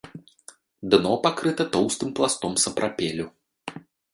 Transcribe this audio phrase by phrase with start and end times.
[0.93, 3.25] Дно пакрыта тоўстым пластом сапрапелю.